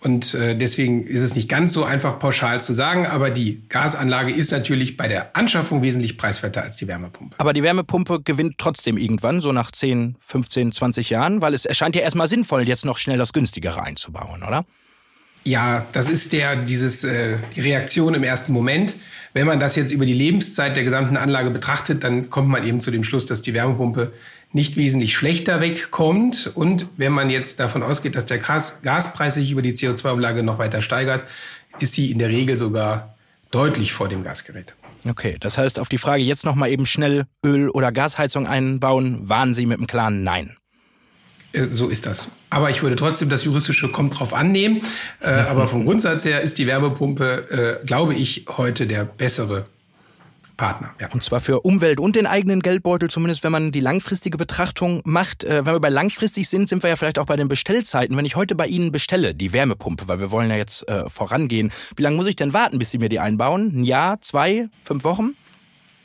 [0.00, 4.32] Und äh, deswegen ist es nicht ganz so einfach pauschal zu sagen, aber die Gasanlage
[4.32, 7.34] ist natürlich bei der Anschaffung wesentlich preiswerter als die Wärmepumpe.
[7.38, 11.96] Aber die Wärmepumpe gewinnt trotzdem irgendwann, so nach 10, 15, 20 Jahren, weil es erscheint
[11.96, 14.64] ja erstmal sinnvoll, jetzt noch schnell das günstigere einzubauen, oder?
[15.44, 18.94] Ja, das ist der, dieses, äh, die Reaktion im ersten Moment.
[19.32, 22.80] Wenn man das jetzt über die Lebenszeit der gesamten Anlage betrachtet, dann kommt man eben
[22.80, 24.12] zu dem Schluss, dass die Wärmepumpe
[24.52, 26.50] nicht wesentlich schlechter wegkommt.
[26.54, 30.82] Und wenn man jetzt davon ausgeht, dass der Gaspreis sich über die CO2-Umlage noch weiter
[30.82, 31.24] steigert,
[31.80, 33.14] ist sie in der Regel sogar
[33.50, 34.74] deutlich vor dem Gasgerät.
[35.08, 39.28] Okay, das heißt, auf die Frage jetzt noch mal eben schnell Öl- oder Gasheizung einbauen,
[39.28, 40.56] waren Sie mit dem klaren Nein?
[41.52, 42.28] Äh, so ist das.
[42.50, 44.82] Aber ich würde trotzdem das Juristische kommt drauf annehmen.
[45.20, 49.66] Äh, aber vom Grundsatz her ist die Wärmepumpe, äh, glaube ich, heute der bessere
[50.58, 50.90] Partner.
[51.00, 51.08] Ja.
[51.10, 55.44] Und zwar für Umwelt und den eigenen Geldbeutel, zumindest wenn man die langfristige Betrachtung macht.
[55.44, 58.14] Äh, wenn wir bei langfristig sind, sind wir ja vielleicht auch bei den Bestellzeiten.
[58.18, 61.72] Wenn ich heute bei Ihnen bestelle, die Wärmepumpe, weil wir wollen ja jetzt äh, vorangehen,
[61.96, 63.72] wie lange muss ich denn warten, bis Sie mir die einbauen?
[63.74, 65.34] Ein Jahr, zwei, fünf Wochen?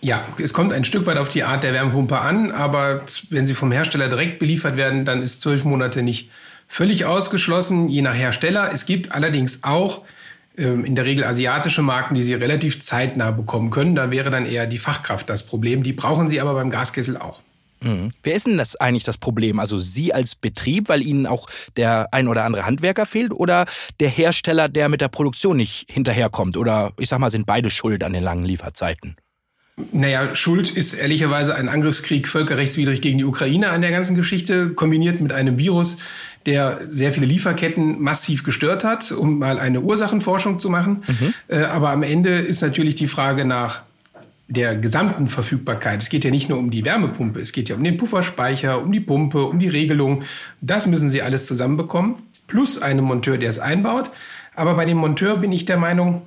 [0.01, 3.53] Ja, es kommt ein Stück weit auf die Art der Wärmepumpe an, aber wenn sie
[3.53, 6.29] vom Hersteller direkt beliefert werden, dann ist zwölf Monate nicht
[6.67, 8.69] völlig ausgeschlossen, je nach Hersteller.
[8.73, 10.01] Es gibt allerdings auch
[10.55, 13.95] in der Regel asiatische Marken, die sie relativ zeitnah bekommen können.
[13.95, 15.83] Da wäre dann eher die Fachkraft das Problem.
[15.83, 17.41] Die brauchen sie aber beim Gaskessel auch.
[17.83, 18.11] Mhm.
[18.23, 19.59] Wer ist denn das eigentlich das Problem?
[19.59, 23.65] Also Sie als Betrieb, weil Ihnen auch der ein oder andere Handwerker fehlt oder
[23.99, 26.55] der Hersteller, der mit der Produktion nicht hinterherkommt?
[26.55, 29.17] Oder ich sag mal, sind beide schuld an den langen Lieferzeiten?
[29.91, 35.19] Naja, Schuld ist ehrlicherweise ein Angriffskrieg völkerrechtswidrig gegen die Ukraine an der ganzen Geschichte, kombiniert
[35.19, 35.97] mit einem Virus,
[36.45, 41.03] der sehr viele Lieferketten massiv gestört hat, um mal eine Ursachenforschung zu machen.
[41.07, 41.33] Mhm.
[41.47, 43.81] Äh, aber am Ende ist natürlich die Frage nach
[44.47, 46.03] der gesamten Verfügbarkeit.
[46.03, 48.91] Es geht ja nicht nur um die Wärmepumpe, es geht ja um den Pufferspeicher, um
[48.91, 50.23] die Pumpe, um die Regelung.
[50.61, 54.11] Das müssen Sie alles zusammenbekommen, plus einen Monteur, der es einbaut.
[54.55, 56.21] Aber bei dem Monteur bin ich der Meinung,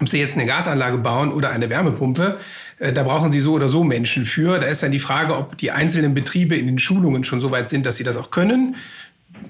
[0.00, 2.38] ob Sie jetzt eine Gasanlage bauen oder eine Wärmepumpe,
[2.78, 4.58] äh, da brauchen Sie so oder so Menschen für.
[4.58, 7.68] Da ist dann die Frage, ob die einzelnen Betriebe in den Schulungen schon so weit
[7.68, 8.76] sind, dass sie das auch können.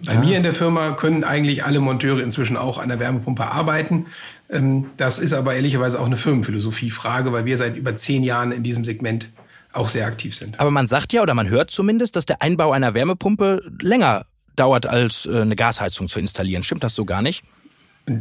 [0.04, 0.20] Bei ja.
[0.20, 4.06] mir in der Firma können eigentlich alle Monteure inzwischen auch an der Wärmepumpe arbeiten.
[4.50, 8.62] Ähm, das ist aber ehrlicherweise auch eine Firmenphilosophiefrage, weil wir seit über zehn Jahren in
[8.62, 9.30] diesem Segment
[9.72, 10.58] auch sehr aktiv sind.
[10.58, 14.24] Aber man sagt ja oder man hört zumindest, dass der Einbau einer Wärmepumpe länger
[14.56, 16.62] dauert, als äh, eine Gasheizung zu installieren.
[16.64, 17.44] Stimmt das so gar nicht?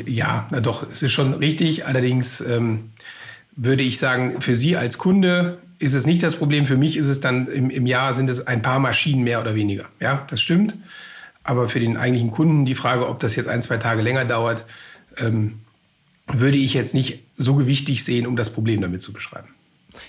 [0.05, 1.85] Ja, na doch, es ist schon richtig.
[1.85, 2.91] Allerdings ähm,
[3.55, 6.65] würde ich sagen, für Sie als Kunde ist es nicht das Problem.
[6.65, 9.55] Für mich ist es dann im, im Jahr sind es ein paar Maschinen mehr oder
[9.55, 9.85] weniger.
[9.99, 10.75] Ja, das stimmt.
[11.43, 14.65] Aber für den eigentlichen Kunden die Frage, ob das jetzt ein, zwei Tage länger dauert,
[15.17, 15.59] ähm,
[16.27, 19.47] würde ich jetzt nicht so gewichtig sehen, um das Problem damit zu beschreiben.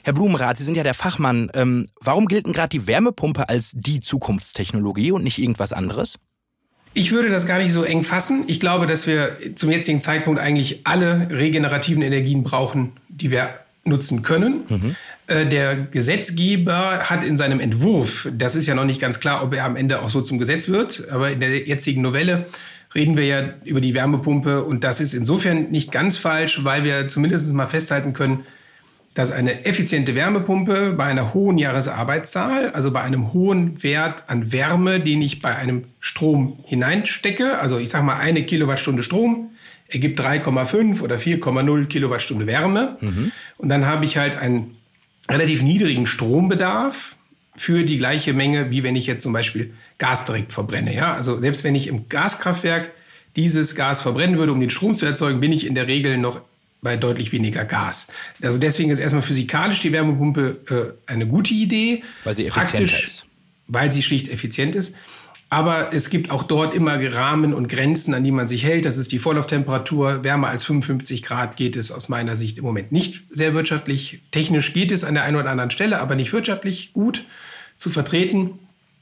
[0.02, 1.50] Herr Blumenrath, Sie sind ja der Fachmann.
[1.54, 6.18] Ähm, warum gilt denn gerade die Wärmepumpe als die Zukunftstechnologie und nicht irgendwas anderes?
[6.92, 8.44] Ich würde das gar nicht so eng fassen.
[8.46, 14.22] Ich glaube, dass wir zum jetzigen Zeitpunkt eigentlich alle regenerativen Energien brauchen, die wir nutzen
[14.22, 14.64] können.
[14.68, 14.96] Mhm.
[15.26, 19.54] Äh, der Gesetzgeber hat in seinem Entwurf, das ist ja noch nicht ganz klar, ob
[19.54, 22.46] er am Ende auch so zum Gesetz wird, aber in der jetzigen Novelle
[22.94, 27.06] reden wir ja über die Wärmepumpe und das ist insofern nicht ganz falsch, weil wir
[27.06, 28.44] zumindest mal festhalten können,
[29.14, 35.00] dass eine effiziente Wärmepumpe bei einer hohen Jahresarbeitszahl, also bei einem hohen Wert an Wärme,
[35.00, 39.50] den ich bei einem Strom hineinstecke, also ich sage mal eine Kilowattstunde Strom,
[39.88, 42.96] ergibt 3,5 oder 4,0 Kilowattstunde Wärme.
[43.00, 43.32] Mhm.
[43.58, 44.76] Und dann habe ich halt einen
[45.28, 47.16] relativ niedrigen Strombedarf
[47.56, 50.94] für die gleiche Menge, wie wenn ich jetzt zum Beispiel Gas direkt verbrenne.
[50.94, 51.14] Ja?
[51.14, 52.92] Also selbst wenn ich im Gaskraftwerk
[53.36, 56.40] dieses Gas verbrennen würde, um den Strom zu erzeugen, bin ich in der Regel noch
[56.82, 58.08] bei deutlich weniger Gas.
[58.42, 62.02] Also deswegen ist erstmal physikalisch die Wärmepumpe äh, eine gute Idee.
[62.24, 63.26] Weil sie effizienter ist.
[63.66, 64.94] Weil sie schlicht effizient ist.
[65.52, 68.84] Aber es gibt auch dort immer Rahmen und Grenzen, an die man sich hält.
[68.84, 70.22] Das ist die Vorlauftemperatur.
[70.22, 74.22] Wärmer als 55 Grad geht es aus meiner Sicht im Moment nicht sehr wirtschaftlich.
[74.30, 77.24] Technisch geht es an der einen oder anderen Stelle, aber nicht wirtschaftlich gut
[77.76, 78.60] zu vertreten.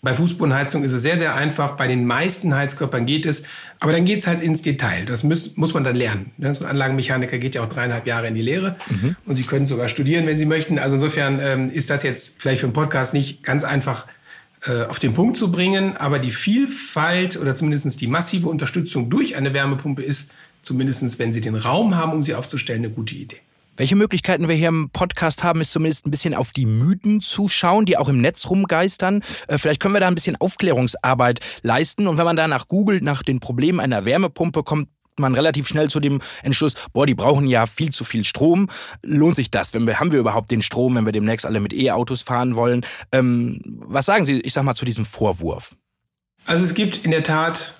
[0.08, 1.72] Bei Fußbodenheizung ist es sehr, sehr einfach.
[1.72, 3.42] Bei den meisten Heizkörpern geht es.
[3.78, 5.04] Aber dann geht es halt ins Detail.
[5.04, 6.30] Das muss, muss man dann lernen.
[6.38, 8.76] Ne, so ein Anlagenmechaniker geht ja auch dreieinhalb Jahre in die Lehre.
[8.88, 9.16] Mhm.
[9.26, 10.78] Und Sie können sogar studieren, wenn Sie möchten.
[10.78, 14.06] Also insofern ähm, ist das jetzt vielleicht für einen Podcast nicht ganz einfach
[14.66, 15.98] äh, auf den Punkt zu bringen.
[15.98, 21.42] Aber die Vielfalt oder zumindest die massive Unterstützung durch eine Wärmepumpe ist, zumindest wenn Sie
[21.42, 23.40] den Raum haben, um sie aufzustellen, eine gute Idee.
[23.78, 27.46] Welche Möglichkeiten wir hier im Podcast haben, ist zumindest ein bisschen auf die Mythen zu
[27.46, 29.22] schauen, die auch im Netz rumgeistern.
[29.46, 32.08] Äh, vielleicht können wir da ein bisschen Aufklärungsarbeit leisten.
[32.08, 36.00] Und wenn man danach googelt, nach den Problemen einer Wärmepumpe, kommt man relativ schnell zu
[36.00, 38.68] dem Entschluss, boah, die brauchen ja viel zu viel Strom.
[39.04, 39.72] Lohnt sich das?
[39.74, 42.84] Wenn wir, haben wir überhaupt den Strom, wenn wir demnächst alle mit E-Autos fahren wollen?
[43.12, 45.76] Ähm, was sagen Sie, ich sag mal, zu diesem Vorwurf?
[46.46, 47.74] Also es gibt in der Tat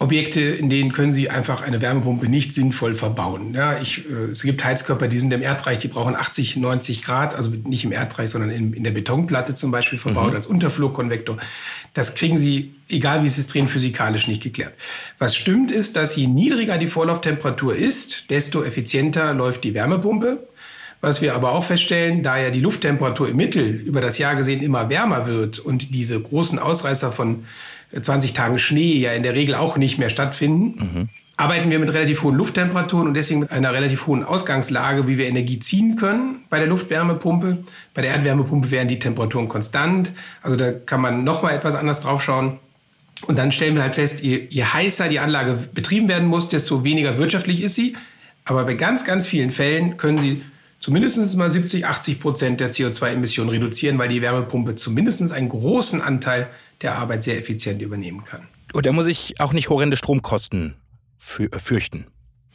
[0.00, 3.52] Objekte, in denen können Sie einfach eine Wärmepumpe nicht sinnvoll verbauen.
[3.54, 7.34] Ja, ich, äh, es gibt Heizkörper, die sind im Erdreich, die brauchen 80, 90 Grad,
[7.34, 10.36] also nicht im Erdreich, sondern in, in der Betonplatte zum Beispiel verbaut mhm.
[10.36, 11.38] als Unterflurkonvektor.
[11.94, 14.74] Das kriegen Sie, egal wie Sie es drehen, physikalisch nicht geklärt.
[15.18, 20.46] Was stimmt ist, dass je niedriger die Vorlauftemperatur ist, desto effizienter läuft die Wärmepumpe.
[21.00, 24.62] Was wir aber auch feststellen, da ja die Lufttemperatur im Mittel über das Jahr gesehen
[24.62, 27.44] immer wärmer wird und diese großen Ausreißer von
[27.92, 31.08] 20 Tagen Schnee ja in der Regel auch nicht mehr stattfinden, mhm.
[31.36, 35.26] arbeiten wir mit relativ hohen Lufttemperaturen und deswegen mit einer relativ hohen Ausgangslage, wie wir
[35.26, 37.58] Energie ziehen können bei der Luftwärmepumpe.
[37.94, 40.12] Bei der Erdwärmepumpe wären die Temperaturen konstant.
[40.42, 42.58] Also da kann man noch mal etwas anders drauf schauen.
[43.26, 46.84] Und dann stellen wir halt fest, je, je heißer die Anlage betrieben werden muss, desto
[46.84, 47.96] weniger wirtschaftlich ist sie.
[48.44, 50.42] Aber bei ganz, ganz vielen Fällen können Sie
[50.80, 56.48] zumindest mal 70, 80 Prozent der CO2-Emissionen reduzieren, weil die Wärmepumpe zumindest einen großen Anteil
[56.82, 58.46] der Arbeit sehr effizient übernehmen kann.
[58.72, 60.76] Und da muss ich auch nicht horrende Stromkosten
[61.38, 62.06] äh, fürchten.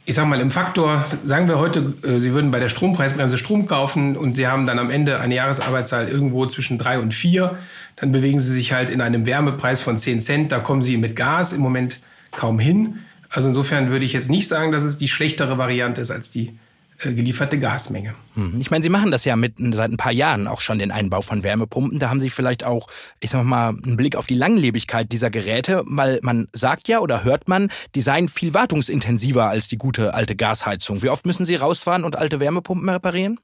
[0.06, 3.66] Ich sage mal, im Faktor, sagen wir heute, äh, Sie würden bei der Strompreisbremse Strom
[3.66, 7.58] kaufen und Sie haben dann am Ende eine Jahresarbeitszahl irgendwo zwischen drei und vier,
[7.96, 10.52] dann bewegen Sie sich halt in einem Wärmepreis von zehn Cent.
[10.52, 12.00] Da kommen Sie mit Gas im Moment
[12.32, 13.00] kaum hin.
[13.30, 16.58] Also insofern würde ich jetzt nicht sagen, dass es die schlechtere Variante ist als die
[16.98, 18.14] gelieferte Gasmenge.
[18.34, 18.60] Hm.
[18.60, 21.20] Ich meine, Sie machen das ja mit, seit ein paar Jahren auch schon den Einbau
[21.20, 21.98] von Wärmepumpen.
[21.98, 22.86] Da haben Sie vielleicht auch,
[23.20, 27.24] ich sag mal, einen Blick auf die Langlebigkeit dieser Geräte, weil man sagt ja oder
[27.24, 31.02] hört man, die seien viel wartungsintensiver als die gute alte Gasheizung.
[31.02, 33.40] Wie oft müssen Sie rausfahren und alte Wärmepumpen reparieren?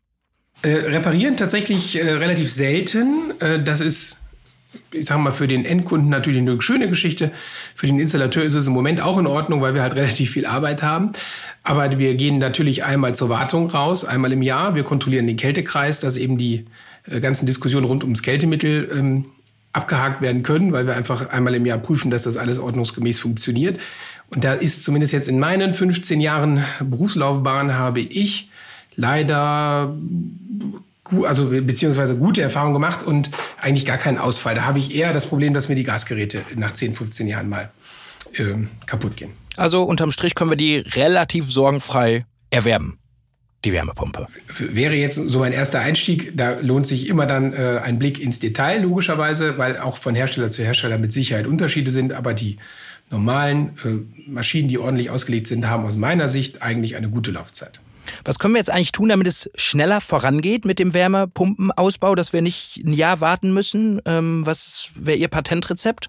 [0.62, 3.32] Äh, reparieren tatsächlich äh, relativ selten.
[3.40, 4.19] Äh, das ist
[4.92, 7.32] ich sage mal, für den Endkunden natürlich eine schöne Geschichte.
[7.74, 10.46] Für den Installateur ist es im Moment auch in Ordnung, weil wir halt relativ viel
[10.46, 11.12] Arbeit haben.
[11.62, 14.74] Aber wir gehen natürlich einmal zur Wartung raus, einmal im Jahr.
[14.74, 16.66] Wir kontrollieren den Kältekreis, dass eben die
[17.08, 19.26] äh, ganzen Diskussionen rund ums Kältemittel ähm,
[19.72, 23.78] abgehakt werden können, weil wir einfach einmal im Jahr prüfen, dass das alles ordnungsgemäß funktioniert.
[24.28, 28.50] Und da ist zumindest jetzt in meinen 15 Jahren Berufslaufbahn habe ich
[28.96, 29.96] leider
[31.24, 34.54] also beziehungsweise gute Erfahrungen gemacht und eigentlich gar keinen Ausfall.
[34.54, 37.70] Da habe ich eher das Problem, dass mir die Gasgeräte nach 10, 15 Jahren mal
[38.38, 39.32] ähm, kaputt gehen.
[39.56, 42.98] Also unterm Strich können wir die relativ sorgenfrei erwerben.
[43.64, 44.26] Die Wärmepumpe.
[44.58, 46.34] Wäre jetzt so mein erster Einstieg.
[46.34, 50.48] Da lohnt sich immer dann äh, ein Blick ins Detail, logischerweise, weil auch von Hersteller
[50.48, 52.14] zu Hersteller mit Sicherheit Unterschiede sind.
[52.14, 52.56] Aber die
[53.10, 57.80] normalen äh, Maschinen, die ordentlich ausgelegt sind, haben aus meiner Sicht eigentlich eine gute Laufzeit.
[58.24, 62.42] Was können wir jetzt eigentlich tun, damit es schneller vorangeht mit dem Wärmepumpenausbau, dass wir
[62.42, 64.00] nicht ein Jahr warten müssen?
[64.06, 66.08] Ähm, was wäre Ihr Patentrezept?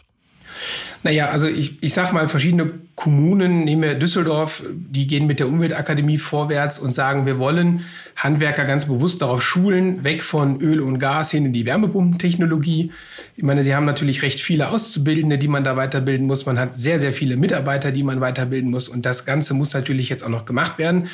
[1.04, 5.48] Naja, also ich, ich sag mal, verschiedene Kommunen, nehmen wir Düsseldorf, die gehen mit der
[5.48, 7.86] Umweltakademie vorwärts und sagen, wir wollen
[8.16, 12.92] Handwerker ganz bewusst darauf schulen, weg von Öl und Gas hin in die Wärmepumpentechnologie.
[13.36, 16.46] Ich meine, sie haben natürlich recht viele Auszubildende, die man da weiterbilden muss.
[16.46, 18.88] Man hat sehr, sehr viele Mitarbeiter, die man weiterbilden muss.
[18.88, 21.08] Und das Ganze muss natürlich jetzt auch noch gemacht werden.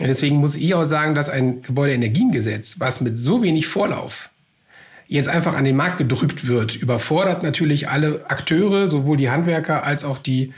[0.00, 4.30] Deswegen muss ich auch sagen, dass ein Gebäudeenergiegesetz, was mit so wenig Vorlauf
[5.08, 10.04] jetzt einfach an den Markt gedrückt wird, überfordert natürlich alle Akteure, sowohl die Handwerker als
[10.04, 10.52] auch die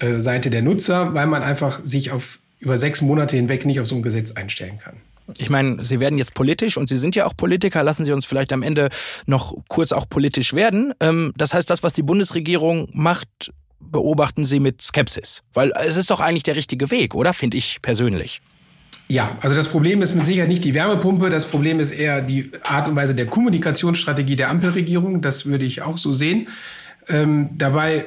[0.00, 3.86] äh, Seite der Nutzer, weil man einfach sich auf über sechs Monate hinweg nicht auf
[3.86, 4.96] so ein Gesetz einstellen kann.
[5.38, 7.82] Ich meine, Sie werden jetzt politisch und Sie sind ja auch Politiker.
[7.82, 8.88] Lassen Sie uns vielleicht am Ende
[9.26, 10.92] noch kurz auch politisch werden.
[11.00, 15.42] Ähm, das heißt, das, was die Bundesregierung macht, beobachten Sie mit Skepsis.
[15.52, 17.32] Weil es ist doch eigentlich der richtige Weg, oder?
[17.32, 18.42] Finde ich persönlich.
[19.08, 21.28] Ja, also das Problem ist mit Sicherheit nicht die Wärmepumpe.
[21.30, 25.20] Das Problem ist eher die Art und Weise der Kommunikationsstrategie der Ampelregierung.
[25.20, 26.48] Das würde ich auch so sehen.
[27.08, 28.06] Ähm, dabei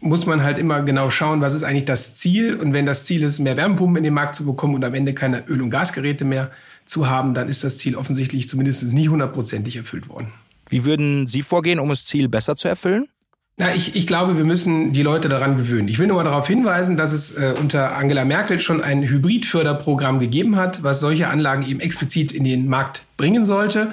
[0.00, 2.56] muss man halt immer genau schauen, was ist eigentlich das Ziel.
[2.56, 5.14] Und wenn das Ziel ist, mehr Wärmepumpen in den Markt zu bekommen und am Ende
[5.14, 6.50] keine Öl- und Gasgeräte mehr
[6.84, 10.32] zu haben, dann ist das Ziel offensichtlich zumindest nicht hundertprozentig erfüllt worden.
[10.68, 13.08] Wie würden Sie vorgehen, um das Ziel besser zu erfüllen?
[13.62, 15.86] Na, ich, ich glaube, wir müssen die Leute daran gewöhnen.
[15.86, 20.18] Ich will nur mal darauf hinweisen, dass es äh, unter Angela Merkel schon ein Hybridförderprogramm
[20.18, 23.92] gegeben hat, was solche Anlagen eben explizit in den Markt bringen sollte.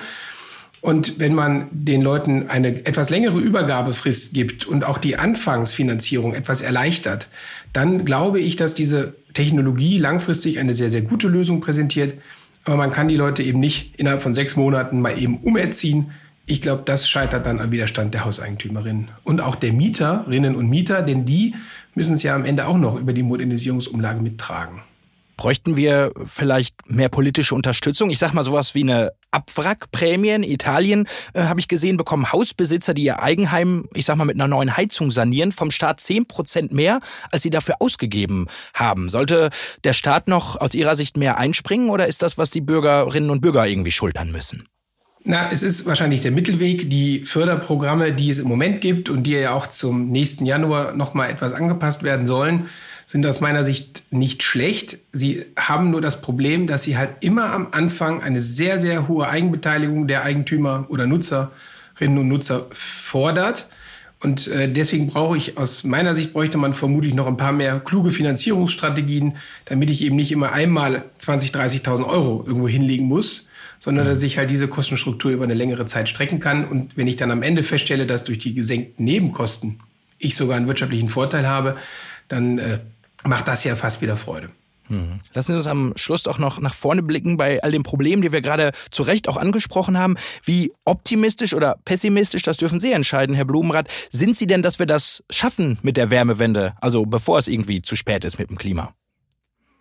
[0.81, 6.61] Und wenn man den Leuten eine etwas längere Übergabefrist gibt und auch die Anfangsfinanzierung etwas
[6.61, 7.27] erleichtert,
[7.71, 12.15] dann glaube ich, dass diese Technologie langfristig eine sehr, sehr gute Lösung präsentiert.
[12.63, 16.09] Aber man kann die Leute eben nicht innerhalb von sechs Monaten mal eben umerziehen.
[16.49, 21.03] Ich glaube, das scheitert dann am Widerstand der Hauseigentümerinnen und auch der Mieterinnen und Mieter,
[21.03, 21.53] denn die
[21.93, 24.81] müssen es ja am Ende auch noch über die Modernisierungsumlage mittragen.
[25.37, 28.09] Bräuchten wir vielleicht mehr politische Unterstützung?
[28.09, 30.31] Ich sag mal sowas wie eine Abwrackprämie.
[30.31, 34.35] In Italien äh, habe ich gesehen, bekommen Hausbesitzer, die ihr Eigenheim, ich sag mal, mit
[34.35, 36.99] einer neuen Heizung sanieren, vom Staat zehn Prozent mehr,
[37.31, 39.07] als sie dafür ausgegeben haben.
[39.07, 39.51] Sollte
[39.83, 43.41] der Staat noch aus Ihrer Sicht mehr einspringen oder ist das, was die Bürgerinnen und
[43.41, 44.67] Bürger irgendwie schultern müssen?
[45.25, 46.89] Na, es ist wahrscheinlich der Mittelweg.
[46.89, 51.29] Die Förderprogramme, die es im Moment gibt und die ja auch zum nächsten Januar nochmal
[51.29, 52.67] etwas angepasst werden sollen,
[53.05, 54.99] sind aus meiner Sicht nicht schlecht.
[55.11, 59.27] Sie haben nur das Problem, dass sie halt immer am Anfang eine sehr, sehr hohe
[59.27, 63.67] Eigenbeteiligung der Eigentümer oder Nutzerinnen und Nutzer fordert.
[64.21, 67.79] Und äh, deswegen brauche ich, aus meiner Sicht bräuchte man vermutlich noch ein paar mehr
[67.79, 73.48] kluge Finanzierungsstrategien, damit ich eben nicht immer einmal 20, 30.000 Euro irgendwo hinlegen muss,
[73.79, 76.67] sondern dass ich halt diese Kostenstruktur über eine längere Zeit strecken kann.
[76.67, 79.79] Und wenn ich dann am Ende feststelle, dass durch die gesenkten Nebenkosten
[80.17, 81.77] ich sogar einen wirtschaftlichen Vorteil habe,
[82.27, 82.79] dann äh,
[83.23, 84.49] macht das ja fast wieder Freude.
[84.87, 85.19] Hm.
[85.33, 88.31] Lassen Sie uns am Schluss auch noch nach vorne blicken bei all den Problemen, die
[88.31, 90.15] wir gerade zu Recht auch angesprochen haben.
[90.43, 93.87] Wie optimistisch oder pessimistisch, das dürfen Sie entscheiden, Herr Blumenrath.
[94.11, 97.95] Sind Sie denn, dass wir das schaffen mit der Wärmewende, also bevor es irgendwie zu
[97.95, 98.93] spät ist mit dem Klima?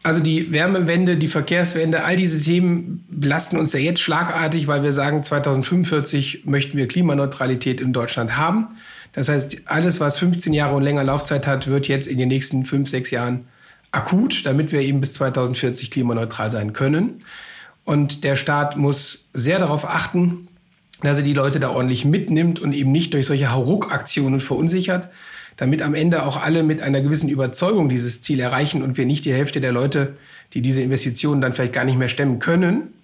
[0.02, 4.92] Also die Wärmewende, die Verkehrswende, all diese Themen belasten uns ja jetzt schlagartig, weil wir
[4.92, 8.68] sagen, 2045 möchten wir Klimaneutralität in Deutschland haben.
[9.12, 12.64] Das heißt, alles, was 15 Jahre und länger Laufzeit hat, wird jetzt in den nächsten
[12.64, 13.48] 5, 6 Jahren
[13.90, 17.24] akut, damit wir eben bis 2040 klimaneutral sein können.
[17.84, 20.48] Und der Staat muss sehr darauf achten,
[21.02, 25.08] dass er die Leute da ordentlich mitnimmt und eben nicht durch solche Hauruck-Aktionen verunsichert,
[25.58, 29.24] damit am Ende auch alle mit einer gewissen Überzeugung dieses Ziel erreichen und wir nicht
[29.24, 30.16] die Hälfte der Leute,
[30.54, 32.94] die diese Investitionen dann vielleicht gar nicht mehr stemmen können,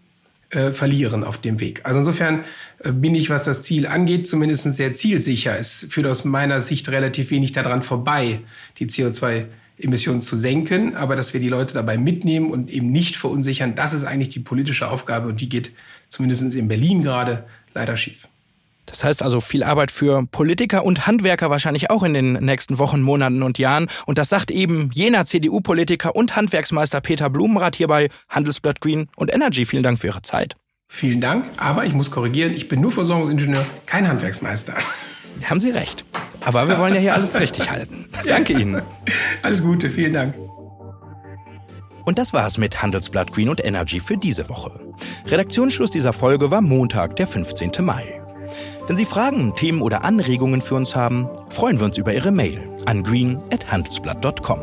[0.51, 1.81] äh, verlieren auf dem Weg.
[1.83, 2.45] Also insofern
[2.79, 5.59] äh, bin ich, was das Ziel angeht, zumindest sehr zielsicher.
[5.59, 8.41] Es führt aus meiner Sicht relativ wenig daran vorbei,
[8.79, 13.75] die CO2-Emissionen zu senken, aber dass wir die Leute dabei mitnehmen und eben nicht verunsichern,
[13.75, 15.73] das ist eigentlich die politische Aufgabe und die geht
[16.09, 18.29] zumindest in Berlin gerade leider schief.
[18.87, 23.01] Das heißt also viel Arbeit für Politiker und Handwerker wahrscheinlich auch in den nächsten Wochen,
[23.01, 23.89] Monaten und Jahren.
[24.07, 29.33] Und das sagt eben jener CDU-Politiker und Handwerksmeister Peter Blumenrath hier bei Handelsblatt Green und
[29.33, 29.65] Energy.
[29.67, 30.57] Vielen Dank für Ihre Zeit.
[30.89, 34.75] Vielen Dank, aber ich muss korrigieren, ich bin nur Versorgungsingenieur, kein Handwerksmeister.
[35.45, 36.05] Haben Sie recht.
[36.41, 38.07] Aber wir wollen ja hier alles richtig halten.
[38.27, 38.81] Danke Ihnen.
[39.43, 40.35] Alles Gute, vielen Dank.
[42.05, 44.79] Und das war's mit Handelsblatt Green und Energy für diese Woche.
[45.27, 47.73] Redaktionsschluss dieser Folge war Montag, der 15.
[47.81, 48.24] Mai.
[48.87, 52.61] Wenn Sie Fragen, Themen oder Anregungen für uns haben, freuen wir uns über Ihre Mail
[52.85, 54.61] an green.handelsblatt.com.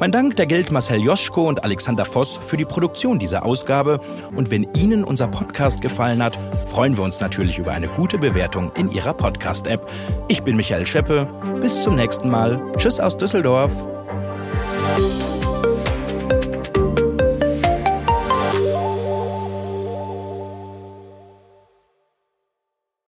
[0.00, 4.00] Mein Dank der gilt Marcel Joschko und Alexander Voss für die Produktion dieser Ausgabe.
[4.34, 8.72] Und wenn Ihnen unser Podcast gefallen hat, freuen wir uns natürlich über eine gute Bewertung
[8.74, 9.86] in Ihrer Podcast-App.
[10.28, 11.28] Ich bin Michael Scheppe.
[11.60, 12.62] Bis zum nächsten Mal.
[12.78, 13.86] Tschüss aus Düsseldorf.